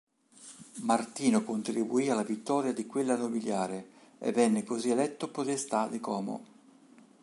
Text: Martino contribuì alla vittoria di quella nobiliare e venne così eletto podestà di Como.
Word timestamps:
Martino 0.81 1.43
contribuì 1.43 2.09
alla 2.09 2.23
vittoria 2.23 2.71
di 2.73 2.87
quella 2.87 3.15
nobiliare 3.15 3.87
e 4.17 4.31
venne 4.31 4.63
così 4.63 4.89
eletto 4.89 5.27
podestà 5.29 5.87
di 5.87 5.99
Como. 5.99 6.43